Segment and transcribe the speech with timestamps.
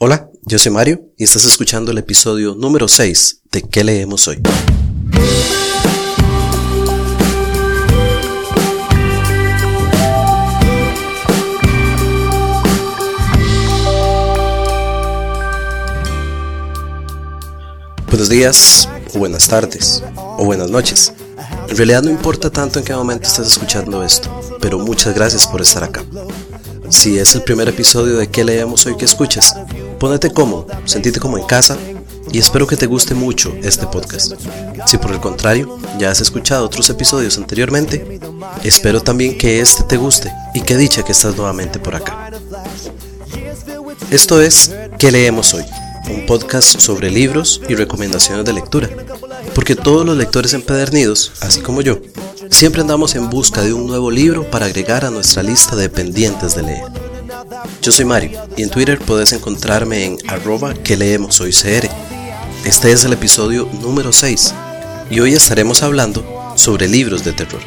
[0.00, 4.40] Hola, yo soy Mario y estás escuchando el episodio número 6 de ¿Qué leemos hoy?
[18.06, 21.12] Buenos días, o buenas tardes, o buenas noches.
[21.68, 24.30] En realidad no importa tanto en qué momento estés escuchando esto,
[24.60, 26.04] pero muchas gracias por estar acá.
[26.88, 29.56] Si es el primer episodio de ¿Qué leemos hoy que escuchas?
[29.98, 31.76] Pónete cómodo, sentite como en casa
[32.30, 34.34] y espero que te guste mucho este podcast.
[34.86, 38.20] Si por el contrario ya has escuchado otros episodios anteriormente,
[38.62, 42.30] espero también que este te guste y que dicha que estás nuevamente por acá.
[44.10, 45.64] Esto es ¿Qué leemos hoy?
[46.10, 48.88] Un podcast sobre libros y recomendaciones de lectura,
[49.54, 51.98] porque todos los lectores empedernidos, así como yo,
[52.50, 56.54] siempre andamos en busca de un nuevo libro para agregar a nuestra lista de pendientes
[56.54, 57.07] de leer.
[57.82, 61.88] Yo soy Mario y en Twitter puedes encontrarme en arroba que leemos hoy CR.
[62.64, 64.54] Este es el episodio número 6
[65.10, 67.62] y hoy estaremos hablando sobre libros de terror.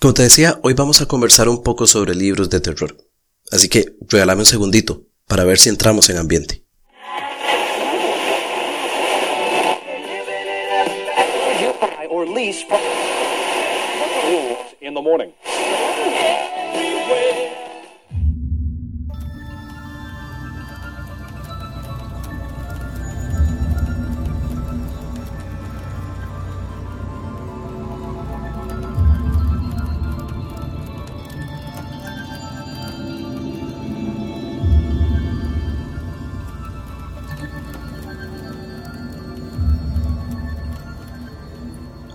[0.00, 2.96] Como te decía, hoy vamos a conversar un poco sobre libros de terror.
[3.50, 6.64] Así que regálame un segundito para ver si entramos en ambiente.
[14.86, 15.32] In the morning.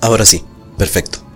[0.01, 0.43] Ahora sí,
[0.77, 1.28] perfecto.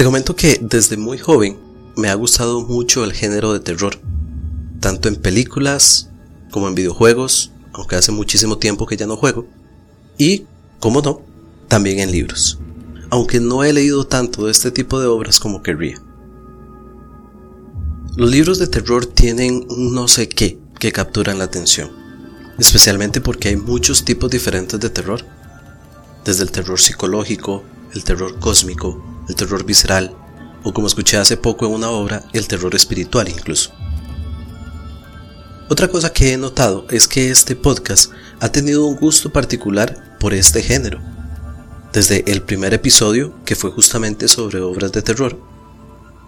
[0.00, 1.58] Te comento que desde muy joven
[1.94, 4.00] me ha gustado mucho el género de terror,
[4.80, 6.08] tanto en películas
[6.50, 9.46] como en videojuegos, aunque hace muchísimo tiempo que ya no juego,
[10.16, 10.46] y,
[10.78, 11.20] como no,
[11.68, 12.58] también en libros,
[13.10, 16.00] aunque no he leído tanto de este tipo de obras como querría.
[18.16, 21.90] Los libros de terror tienen un no sé qué que capturan la atención,
[22.58, 25.26] especialmente porque hay muchos tipos diferentes de terror,
[26.24, 30.14] desde el terror psicológico, el terror cósmico, el terror visceral,
[30.64, 33.70] o como escuché hace poco en una obra, el terror espiritual incluso.
[35.68, 38.10] Otra cosa que he notado es que este podcast
[38.40, 41.00] ha tenido un gusto particular por este género.
[41.92, 45.38] Desde el primer episodio, que fue justamente sobre obras de terror,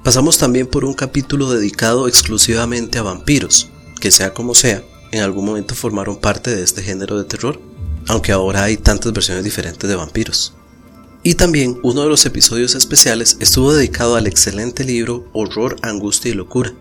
[0.05, 3.69] pasamos también por un capítulo dedicado exclusivamente a vampiros,
[4.01, 7.61] que sea como sea, en algún momento formaron parte de este género de terror,
[8.07, 10.55] aunque ahora hay tantas versiones diferentes de vampiros.
[11.25, 16.35] Y también uno de los episodios especiales estuvo dedicado al excelente libro Horror, Angustia y
[16.35, 16.75] Locura,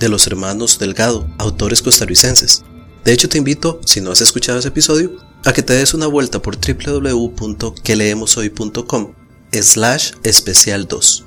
[0.00, 2.64] de los hermanos Delgado, autores costarricenses.
[3.04, 5.12] De hecho te invito, si no has escuchado ese episodio,
[5.44, 9.12] a que te des una vuelta por www.queleemoshoy.com
[9.52, 11.24] slash especial 2.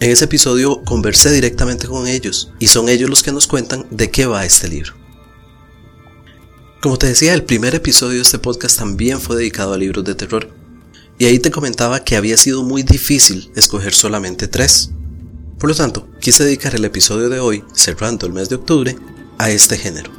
[0.00, 4.10] En ese episodio conversé directamente con ellos y son ellos los que nos cuentan de
[4.10, 4.92] qué va este libro.
[6.82, 10.14] Como te decía, el primer episodio de este podcast también fue dedicado a libros de
[10.14, 10.62] terror
[11.18, 14.90] y ahí te comentaba que había sido muy difícil escoger solamente tres.
[15.58, 18.96] Por lo tanto, quise dedicar el episodio de hoy, cerrando el mes de octubre,
[19.38, 20.10] a este género.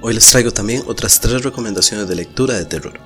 [0.00, 3.00] Hoy les traigo también otras tres recomendaciones de lectura de terror.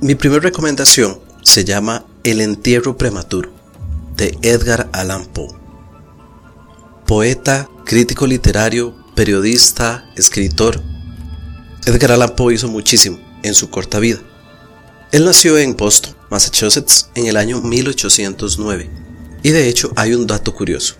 [0.00, 3.50] Mi primera recomendación se llama El entierro prematuro,
[4.16, 5.54] de Edgar Allan Poe.
[7.06, 10.82] Poeta, crítico literario, periodista, escritor.
[11.86, 14.18] Edgar Allan Poe hizo muchísimo en su corta vida.
[15.12, 18.90] Él nació en Boston, Massachusetts, en el año 1809.
[19.42, 20.96] Y de hecho hay un dato curioso.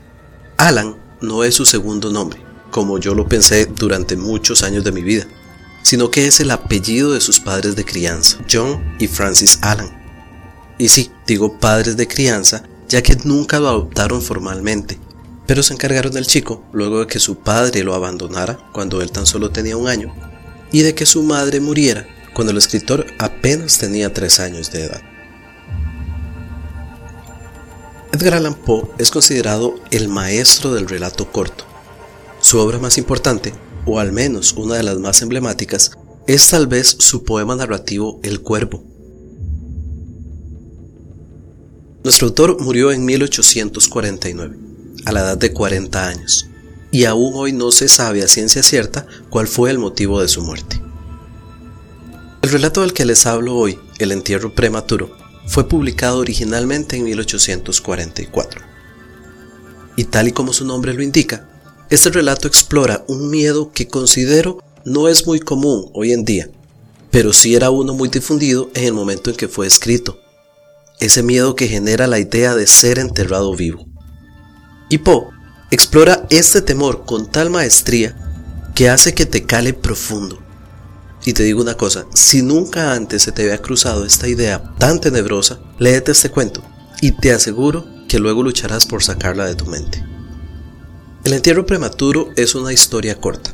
[0.56, 5.02] Alan no es su segundo nombre, como yo lo pensé durante muchos años de mi
[5.02, 5.26] vida,
[5.82, 9.90] sino que es el apellido de sus padres de crianza, John y Francis Alan.
[10.78, 14.98] Y sí, digo padres de crianza, ya que nunca lo adoptaron formalmente,
[15.46, 19.26] pero se encargaron del chico luego de que su padre lo abandonara cuando él tan
[19.26, 20.14] solo tenía un año
[20.72, 25.00] y de que su madre muriera cuando el escritor apenas tenía tres años de edad.
[28.12, 31.64] Edgar Allan Poe es considerado el maestro del relato corto.
[32.42, 33.54] Su obra más importante,
[33.86, 35.92] o al menos una de las más emblemáticas,
[36.26, 38.84] es tal vez su poema narrativo El Cuervo.
[42.04, 44.58] Nuestro autor murió en 1849,
[45.06, 46.50] a la edad de 40 años,
[46.90, 50.42] y aún hoy no se sabe a ciencia cierta cuál fue el motivo de su
[50.42, 50.85] muerte.
[52.42, 55.16] El relato del que les hablo hoy El entierro prematuro,
[55.46, 58.60] fue publicado originalmente en 1844.
[59.96, 61.48] Y tal y como su nombre lo indica,
[61.88, 66.50] este relato explora un miedo que considero no es muy común hoy en día,
[67.10, 70.20] pero sí era uno muy difundido en el momento en que fue escrito.
[71.00, 73.86] Ese miedo que genera la idea de ser enterrado vivo.
[74.90, 75.28] Y Poe
[75.70, 78.16] explora este temor con tal maestría
[78.74, 80.45] que hace que te cale profundo.
[81.26, 85.00] Y te digo una cosa, si nunca antes se te había cruzado esta idea tan
[85.00, 86.62] tenebrosa, léete este cuento
[87.02, 90.04] y te aseguro que luego lucharás por sacarla de tu mente.
[91.24, 93.52] El entierro prematuro es una historia corta,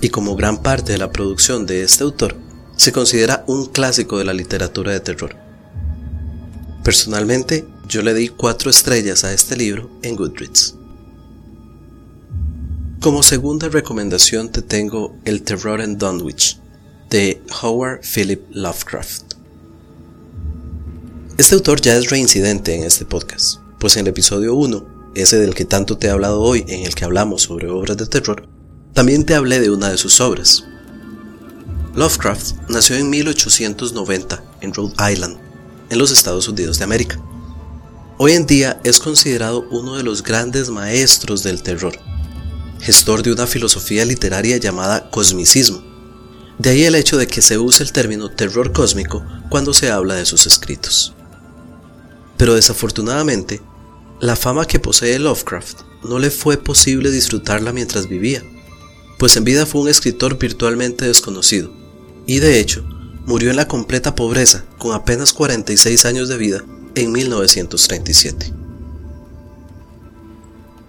[0.00, 2.34] y como gran parte de la producción de este autor,
[2.78, 5.36] se considera un clásico de la literatura de terror.
[6.82, 10.76] Personalmente, yo le di cuatro estrellas a este libro en Goodreads.
[13.02, 16.61] Como segunda recomendación te tengo El terror en Dunwich,
[17.12, 19.34] de Howard Philip Lovecraft.
[21.36, 25.54] Este autor ya es reincidente en este podcast, pues en el episodio 1 ese del
[25.54, 28.48] que tanto te he hablado hoy, en el que hablamos sobre obras de terror,
[28.94, 30.64] también te hablé de una de sus obras.
[31.94, 35.36] Lovecraft nació en 1890 en Rhode Island,
[35.90, 37.20] en los Estados Unidos de América.
[38.16, 41.92] Hoy en día es considerado uno de los grandes maestros del terror,
[42.80, 45.91] gestor de una filosofía literaria llamada cosmicismo.
[46.58, 50.14] De ahí el hecho de que se use el término terror cósmico cuando se habla
[50.14, 51.14] de sus escritos.
[52.36, 53.62] Pero desafortunadamente,
[54.20, 58.42] la fama que posee Lovecraft no le fue posible disfrutarla mientras vivía,
[59.18, 61.72] pues en vida fue un escritor virtualmente desconocido,
[62.26, 62.84] y de hecho
[63.24, 66.64] murió en la completa pobreza con apenas 46 años de vida
[66.94, 68.52] en 1937.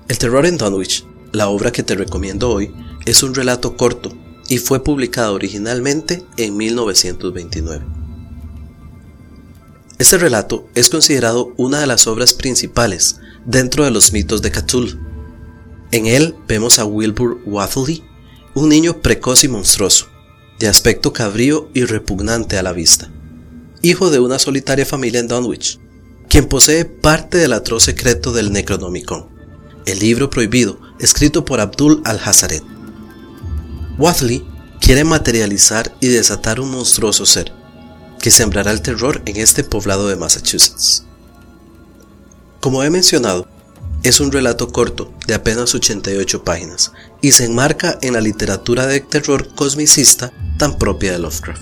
[0.08, 2.74] El terror en Dunwich, la obra que te recomiendo hoy,
[3.06, 4.12] es un relato corto
[4.48, 7.86] y fue publicado originalmente en 1929.
[10.00, 15.00] Este relato es considerado una de las obras principales dentro de los mitos de Cthulhu.
[15.92, 18.04] En él vemos a Wilbur Wathley,
[18.56, 20.08] un niño precoz y monstruoso,
[20.60, 23.12] de aspecto cabrío y repugnante a la vista,
[23.82, 25.80] hijo de una solitaria familia en Dunwich,
[26.30, 29.28] quien posee parte del atroz secreto del Necronomicon,
[29.86, 32.64] el libro prohibido escrito por Abdul al-Hazaret.
[33.98, 34.46] Wathley
[34.80, 37.54] quiere materializar y desatar un monstruoso ser,
[38.20, 41.06] que sembrará el terror en este poblado de Massachusetts.
[42.60, 43.48] Como he mencionado,
[44.04, 46.92] es un relato corto de apenas 88 páginas
[47.22, 51.62] y se enmarca en la literatura de terror cosmicista tan propia de Lovecraft.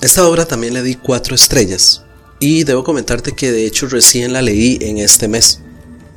[0.00, 2.04] Esta obra también le di 4 estrellas
[2.38, 5.60] y debo comentarte que de hecho recién la leí en este mes.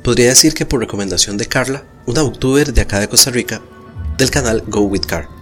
[0.04, 3.60] Podría decir que por recomendación de Carla, una booktuber de acá de Costa Rica,
[4.16, 5.40] del canal Go With Car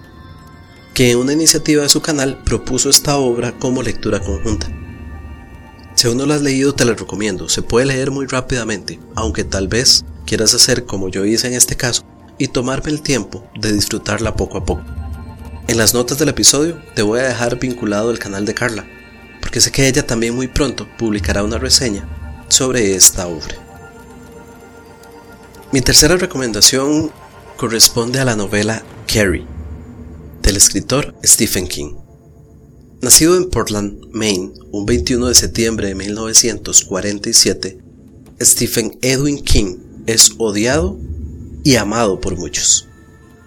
[0.99, 4.67] que en una iniciativa de su canal propuso esta obra como lectura conjunta.
[5.95, 9.45] Si aún no la has leído te la recomiendo, se puede leer muy rápidamente, aunque
[9.45, 12.03] tal vez quieras hacer como yo hice en este caso
[12.37, 14.83] y tomarme el tiempo de disfrutarla poco a poco.
[15.69, 18.85] En las notas del episodio te voy a dejar vinculado el canal de Carla,
[19.41, 22.09] porque sé que ella también muy pronto publicará una reseña
[22.49, 23.68] sobre esta obra.
[25.71, 27.13] Mi tercera recomendación
[27.59, 29.45] corresponde a la novela Carrie
[30.41, 31.95] del escritor Stephen King.
[33.03, 37.79] Nacido en Portland, Maine, un 21 de septiembre de 1947,
[38.41, 39.77] Stephen Edwin King
[40.07, 40.99] es odiado
[41.65, 42.89] y amado por muchos.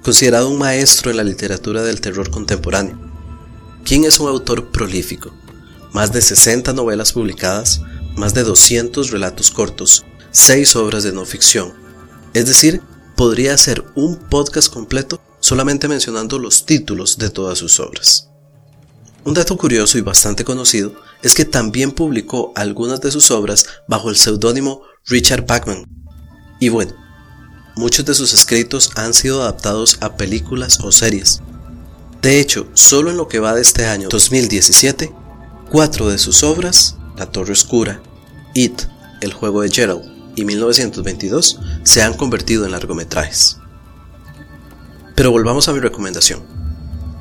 [0.03, 2.99] Considerado un maestro en la literatura del terror contemporáneo,
[3.83, 5.33] King es un autor prolífico,
[5.91, 7.81] más de 60 novelas publicadas,
[8.15, 11.81] más de 200 relatos cortos, 6 obras de no ficción.
[12.33, 12.81] Es decir,
[13.17, 18.29] podría ser un podcast completo solamente mencionando los títulos de todas sus obras.
[19.25, 24.09] Un dato curioso y bastante conocido es que también publicó algunas de sus obras bajo
[24.09, 25.85] el seudónimo Richard Bachman.
[26.59, 26.93] Y bueno,
[27.75, 31.41] muchos de sus escritos han sido adaptados a películas o series.
[32.21, 35.13] De hecho, solo en lo que va de este año 2017,
[35.69, 38.01] cuatro de sus obras, La Torre Oscura,
[38.53, 38.83] It,
[39.21, 43.57] El Juego de Gerald y 1922, se han convertido en largometrajes.
[45.15, 46.41] Pero volvamos a mi recomendación.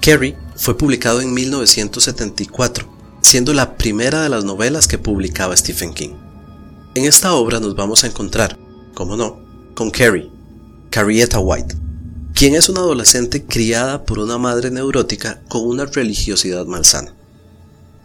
[0.00, 2.88] Carrie fue publicado en 1974,
[3.20, 6.14] siendo la primera de las novelas que publicaba Stephen King.
[6.94, 8.58] En esta obra nos vamos a encontrar,
[8.94, 9.40] como no,
[9.74, 10.30] con Carrie,
[10.90, 11.76] Carrietta White,
[12.34, 17.14] quien es una adolescente criada por una madre neurótica con una religiosidad malsana.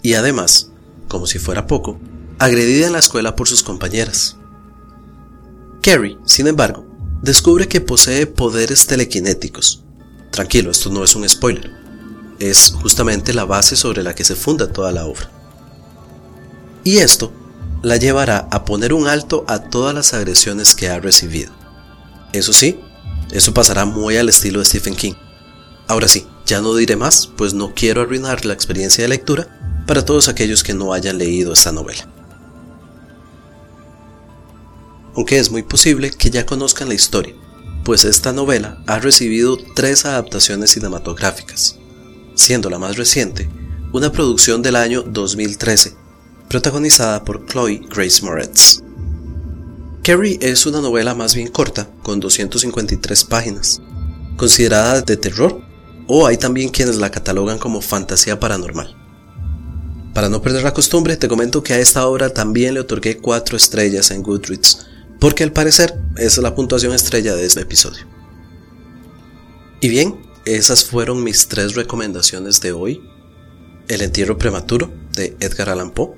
[0.01, 0.69] Y además,
[1.07, 1.99] como si fuera poco,
[2.37, 4.37] agredida en la escuela por sus compañeras.
[5.85, 6.83] Carrie, sin embargo,
[7.21, 9.83] descubre que posee poderes telequinéticos
[10.31, 11.71] Tranquilo, esto no es un spoiler.
[12.39, 15.29] es justamente la base sobre la que se funda toda la obra.
[16.83, 17.31] Y esto
[17.83, 21.53] la llevará a poner un alto a todas las agresiones que ha recibido.
[22.33, 22.79] Eso sí,
[23.29, 25.13] eso pasará muy al estilo de Stephen King.
[25.87, 30.03] Ahora sí, ya no diré más, pues no quiero arruinar la experiencia de lectura para
[30.03, 32.14] todos aquellos que no hayan leído esta novela.
[35.15, 37.33] Aunque es muy posible que ya conozcan la historia,
[37.83, 41.77] pues esta novela ha recibido tres adaptaciones cinematográficas,
[42.35, 43.49] siendo la más reciente
[43.93, 45.95] una producción del año 2013,
[46.49, 48.81] protagonizada por Chloe Grace Moretz.
[50.03, 53.81] Carrie es una novela más bien corta, con 253 páginas,
[54.35, 55.61] considerada de terror,
[56.07, 58.95] o hay también quienes la catalogan como fantasía paranormal.
[60.13, 63.55] Para no perder la costumbre, te comento que a esta obra también le otorgué 4
[63.55, 64.85] estrellas en Goodreads,
[65.19, 68.05] porque al parecer es la puntuación estrella de este episodio.
[69.81, 73.01] Y bien, esas fueron mis tres recomendaciones de hoy.
[73.87, 76.15] El entierro prematuro de Edgar Allan Poe,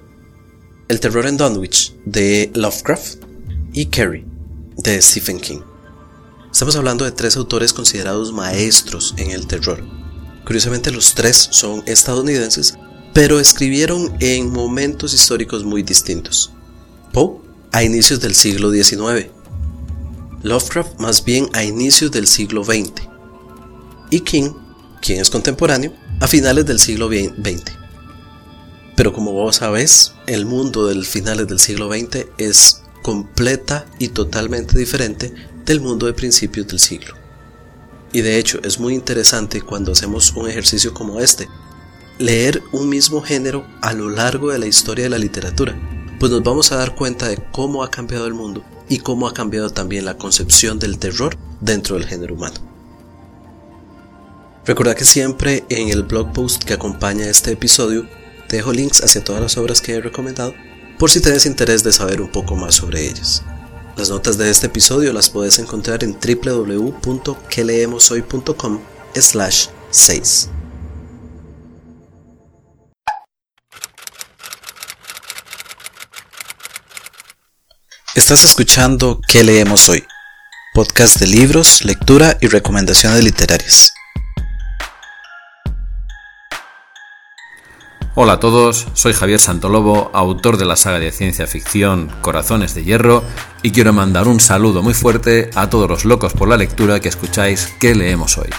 [0.88, 3.24] El terror en Dunwich de Lovecraft
[3.74, 4.26] y Carrie
[4.78, 5.62] de Stephen King.
[6.52, 9.84] Estamos hablando de tres autores considerados maestros en el terror.
[10.46, 12.76] Curiosamente los tres son estadounidenses,
[13.14, 16.54] pero escribieron en momentos históricos muy distintos.
[17.72, 19.28] A inicios del siglo XIX,
[20.42, 22.92] Lovecraft más bien a inicios del siglo XX
[24.10, 24.54] y King,
[25.02, 27.74] quien es contemporáneo, a finales del siglo XX.
[28.96, 34.78] Pero como vos sabés, el mundo del finales del siglo XX es completa y totalmente
[34.80, 35.34] diferente
[35.66, 37.16] del mundo de principios del siglo.
[38.14, 41.50] Y de hecho es muy interesante cuando hacemos un ejercicio como este,
[42.18, 46.44] leer un mismo género a lo largo de la historia de la literatura pues nos
[46.44, 50.06] vamos a dar cuenta de cómo ha cambiado el mundo y cómo ha cambiado también
[50.06, 52.56] la concepción del terror dentro del género humano.
[54.66, 58.08] Recuerda que siempre en el blog post que acompaña este episodio
[58.48, 60.54] te dejo links hacia todas las obras que he recomendado
[60.98, 63.44] por si tienes interés de saber un poco más sobre ellas.
[63.96, 68.80] Las notas de este episodio las puedes encontrar en www.queleemoshoy.com
[69.16, 70.50] slash 6.
[78.18, 80.04] Estás escuchando ¿Qué leemos hoy?
[80.74, 83.94] Podcast de libros, lectura y recomendaciones literarias.
[88.16, 92.84] Hola a todos, soy Javier Santolobo, autor de la saga de ciencia ficción Corazones de
[92.84, 93.24] Hierro,
[93.62, 97.10] y quiero mandar un saludo muy fuerte a todos los locos por la lectura que
[97.10, 98.50] escucháis ¿Qué leemos hoy?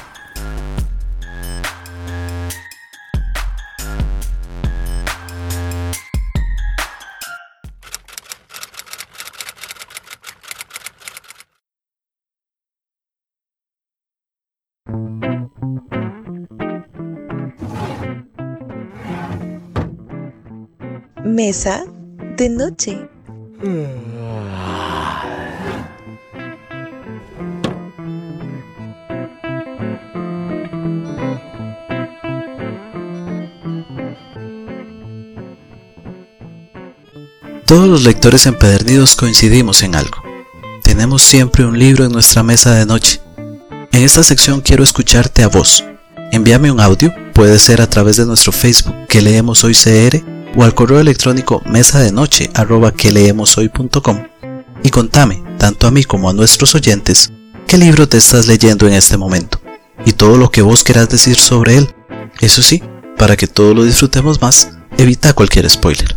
[21.49, 21.83] Mesa
[22.37, 23.09] de noche.
[37.65, 40.19] Todos los lectores empedernidos coincidimos en algo.
[40.83, 43.23] Tenemos siempre un libro en nuestra mesa de noche.
[43.93, 45.83] En esta sección quiero escucharte a vos.
[46.31, 50.65] Envíame un audio, puede ser a través de nuestro Facebook que leemos hoy CR o
[50.65, 54.27] al correo electrónico mesa de noche arroba que hoy.com
[54.83, 57.33] y contame, tanto a mí como a nuestros oyentes,
[57.67, 59.61] qué libro te estás leyendo en este momento
[60.07, 61.89] y todo lo que vos querás decir sobre él.
[62.41, 62.83] Eso sí,
[63.17, 66.09] para que todos lo disfrutemos más, evita cualquier spoiler.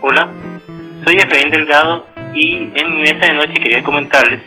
[0.00, 0.30] Hola,
[1.04, 4.40] soy Efraín Delgado y en mi mesa de noche quería comentarles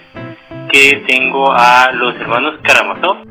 [0.71, 3.30] que tengo a los hermanos Karamazov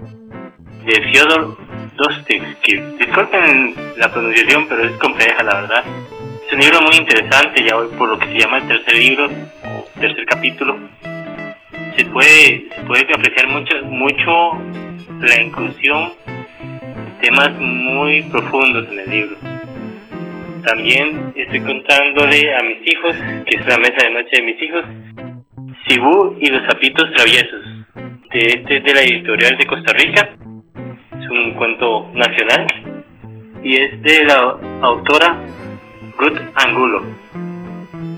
[0.91, 1.57] de Fyodor
[1.97, 2.77] Dostoevsky.
[2.99, 5.85] Disculpen la pronunciación, pero es compleja, la verdad.
[6.47, 9.27] Es un libro muy interesante, ya voy por lo que se llama el tercer libro,
[9.27, 10.77] o tercer capítulo.
[11.97, 14.33] Se puede, se puede apreciar mucho, mucho
[15.21, 16.13] la inclusión,
[17.21, 19.37] temas muy profundos en el libro.
[20.65, 23.15] También estoy contándole a mis hijos,
[23.47, 24.85] que es la mesa de noche de mis hijos,
[25.89, 27.65] Cibú y los zapitos traviesos,
[28.33, 30.31] de este de la editorial de Costa Rica
[31.31, 32.67] un cuento nacional
[33.63, 35.39] y es de la autora
[36.19, 37.03] Ruth Angulo.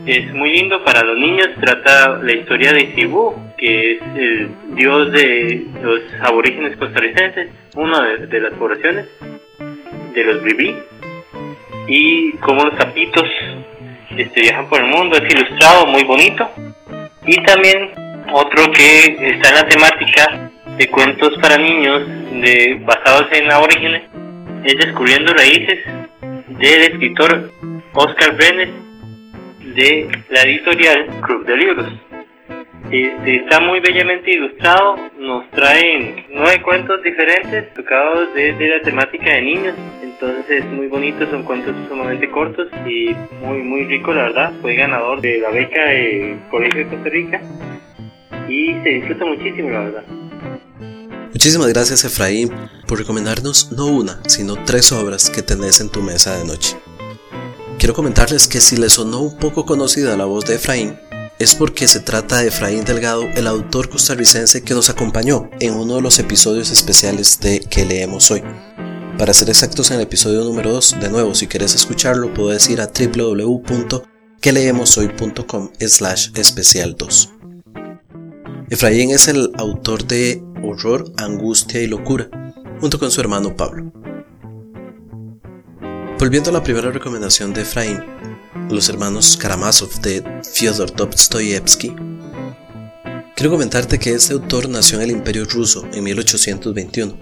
[0.07, 5.12] Es muy lindo para los niños, trata la historia de Cibú, que es el dios
[5.12, 9.07] de los aborígenes costarricenses, una de, las poblaciones,
[10.14, 10.75] de los Bribí,
[11.87, 13.28] y como los capitos
[14.16, 16.49] este, viajan por el mundo, es ilustrado, muy bonito,
[17.25, 17.92] y también
[18.33, 24.02] otro que está en la temática de cuentos para niños de, basados en aborígenes
[24.64, 25.81] es Descubriendo Raíces
[26.49, 27.50] del escritor
[27.95, 28.71] Oscar Brenes
[29.75, 31.93] de la editorial Club de Libros.
[32.91, 39.43] Este, está muy bellamente ilustrado, nos traen nueve cuentos diferentes tocados desde la temática de
[39.43, 44.52] niños, entonces es muy bonito, son cuentos sumamente cortos y muy muy rico la verdad,
[44.61, 47.41] fue ganador de la beca de Colegio de Costa Rica
[48.49, 50.22] y se disfruta muchísimo la verdad.
[51.32, 52.50] Muchísimas gracias Efraín
[52.86, 56.78] por recomendarnos no una, sino tres obras que tenés en tu mesa de noche.
[57.78, 60.98] Quiero comentarles que si les sonó un poco conocida la voz de Efraín,
[61.38, 65.94] es porque se trata de Efraín Delgado, el autor costarricense que nos acompañó en uno
[65.96, 68.42] de los episodios especiales de Que leemos hoy.
[69.18, 72.80] Para ser exactos en el episodio número 2, de nuevo, si quieres escucharlo, puedes ir
[72.80, 77.41] a www.queleemoshoy.com slash especial 2.
[78.73, 82.31] Efraín es el autor de Horror, Angustia y Locura,
[82.81, 83.93] junto con su hermano Pablo.
[86.19, 88.02] Volviendo a la primera recomendación de Efraín,
[88.71, 90.25] los hermanos Karamazov de
[90.55, 91.95] Fyodor Dostoyevsky,
[93.37, 97.19] quiero comentarte que este autor nació en el Imperio ruso en 1821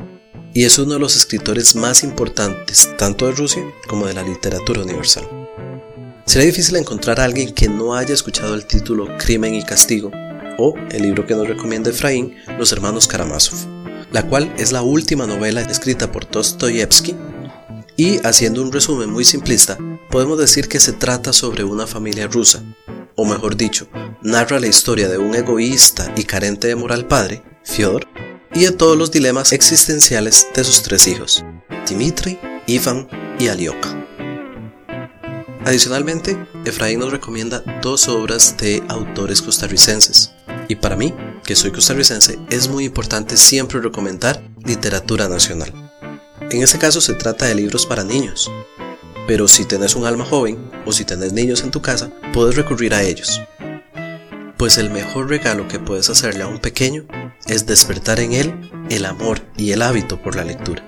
[0.55, 4.83] y es uno de los escritores más importantes tanto de Rusia como de la literatura
[4.83, 5.29] universal.
[6.27, 10.13] Será difícil encontrar a alguien que no haya escuchado el título Crimen y Castigo
[10.59, 13.59] o el libro que nos recomienda Efraín, Los hermanos Karamazov,
[14.13, 17.15] la cual es la última novela escrita por Dostoyevsky
[17.97, 19.77] y haciendo un resumen muy simplista,
[20.11, 22.63] podemos decir que se trata sobre una familia rusa,
[23.15, 23.89] o mejor dicho,
[24.23, 28.09] narra la historia de un egoísta y carente de moral padre, Fyodor,
[28.55, 31.45] y de todos los dilemas existenciales de sus tres hijos,
[31.89, 33.97] Dmitri, Ivan y Alioka.
[35.65, 40.33] Adicionalmente, Efraín nos recomienda dos obras de autores costarricenses,
[40.71, 41.13] y para mí,
[41.45, 45.73] que soy costarricense, es muy importante siempre recomendar literatura nacional.
[46.49, 48.49] En este caso se trata de libros para niños,
[49.27, 52.95] pero si tenés un alma joven o si tenés niños en tu casa, puedes recurrir
[52.95, 53.43] a ellos.
[54.57, 57.05] Pues el mejor regalo que puedes hacerle a un pequeño
[57.49, 60.87] es despertar en él el amor y el hábito por la lectura.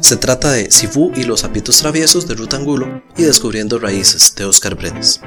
[0.00, 4.46] Se trata de Sifu y los zapitos traviesos de Ruth Angulo y Descubriendo Raíces de
[4.46, 5.20] Oscar Brenes.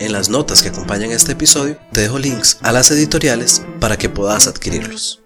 [0.00, 4.08] En las notas que acompañan este episodio te dejo links a las editoriales para que
[4.08, 5.20] puedas adquirirlos.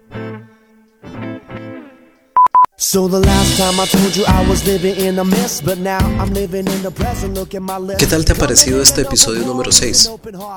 [7.97, 10.11] ¿Qué tal te ha parecido este episodio número 6?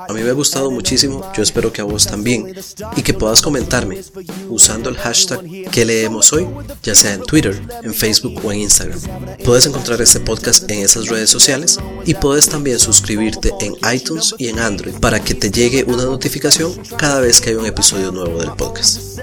[0.09, 2.53] A mí me ha gustado muchísimo, yo espero que a vos también,
[2.97, 4.01] y que puedas comentarme
[4.49, 6.45] usando el hashtag que leemos hoy,
[6.83, 8.99] ya sea en Twitter, en Facebook o en Instagram.
[9.45, 14.49] Puedes encontrar este podcast en esas redes sociales y puedes también suscribirte en iTunes y
[14.49, 18.39] en Android para que te llegue una notificación cada vez que hay un episodio nuevo
[18.39, 19.19] del podcast.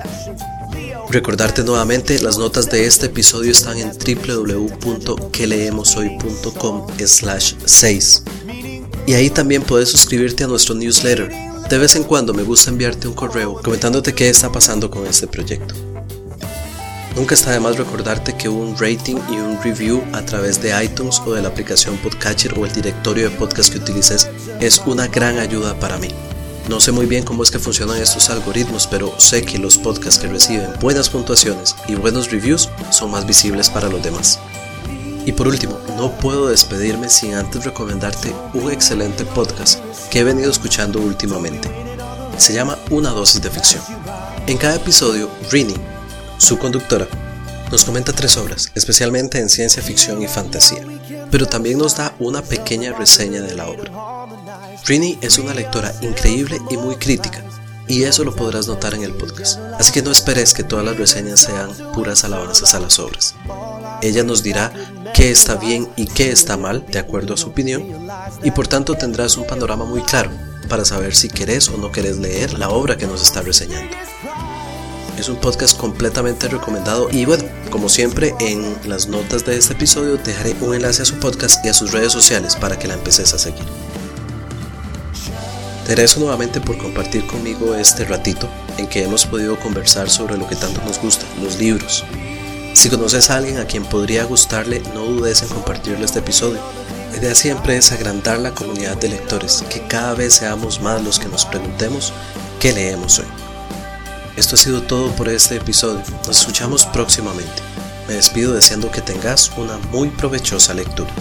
[1.10, 8.24] Recordarte nuevamente, las notas de este episodio están en www.queleemoshoy.com slash 6.
[9.06, 11.30] Y ahí también puedes suscribirte a nuestro newsletter.
[11.70, 15.28] De vez en cuando me gusta enviarte un correo comentándote qué está pasando con este
[15.28, 15.76] proyecto.
[17.14, 21.22] Nunca está de más recordarte que un rating y un review a través de iTunes
[21.24, 24.28] o de la aplicación Podcatcher o el directorio de podcast que utilices
[24.60, 26.08] es una gran ayuda para mí.
[26.68, 30.18] No sé muy bien cómo es que funcionan estos algoritmos, pero sé que los podcasts
[30.18, 34.40] que reciben buenas puntuaciones y buenos reviews son más visibles para los demás.
[35.24, 40.50] Y por último, no puedo despedirme sin antes recomendarte un excelente podcast que he venido
[40.50, 41.70] escuchando últimamente.
[42.36, 43.82] Se llama Una dosis de ficción.
[44.48, 45.74] En cada episodio, Rini,
[46.38, 47.06] su conductora,
[47.70, 50.84] nos comenta tres obras, especialmente en ciencia ficción y fantasía,
[51.30, 53.92] pero también nos da una pequeña reseña de la obra.
[54.86, 57.42] Rini es una lectora increíble y muy crítica,
[57.88, 59.58] y eso lo podrás notar en el podcast.
[59.80, 63.34] Así que no esperes que todas las reseñas sean puras alabanzas a las obras.
[64.00, 64.72] Ella nos dirá
[65.12, 67.84] qué está bien y qué está mal de acuerdo a su opinión,
[68.44, 70.30] y por tanto tendrás un panorama muy claro
[70.68, 73.92] para saber si querés o no querés leer la obra que nos está reseñando.
[75.18, 80.16] Es un podcast completamente recomendado y bueno, como siempre en las notas de este episodio
[80.18, 83.34] dejaré un enlace a su podcast y a sus redes sociales para que la empeces
[83.34, 83.64] a seguir.
[85.86, 90.48] Te agradezco nuevamente por compartir conmigo este ratito en que hemos podido conversar sobre lo
[90.48, 92.04] que tanto nos gusta, los libros.
[92.74, 96.58] Si conoces a alguien a quien podría gustarle, no dudes en compartirle este episodio.
[97.12, 101.20] La idea siempre es agrandar la comunidad de lectores, que cada vez seamos más los
[101.20, 102.12] que nos preguntemos
[102.58, 103.26] qué leemos hoy.
[104.36, 106.02] Esto ha sido todo por este episodio.
[106.26, 107.62] Nos escuchamos próximamente.
[108.08, 111.12] Me despido deseando que tengas una muy provechosa lectura.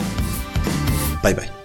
[1.22, 1.65] Bye bye.